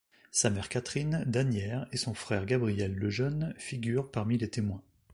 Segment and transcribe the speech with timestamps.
[0.31, 4.81] Sa mère Catherine d’Asnières et son frère Gabriel le jeune figurent parmi les témoins.